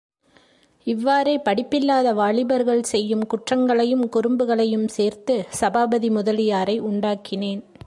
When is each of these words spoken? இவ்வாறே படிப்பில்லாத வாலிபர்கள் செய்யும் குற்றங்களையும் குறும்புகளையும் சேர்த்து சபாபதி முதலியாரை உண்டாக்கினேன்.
இவ்வாறே 0.87 1.37
படிப்பில்லாத 1.37 2.13
வாலிபர்கள் 2.13 2.83
செய்யும் 2.83 3.27
குற்றங்களையும் 3.27 4.05
குறும்புகளையும் 4.09 4.87
சேர்த்து 4.87 5.35
சபாபதி 5.49 6.09
முதலியாரை 6.09 6.77
உண்டாக்கினேன். 6.81 7.61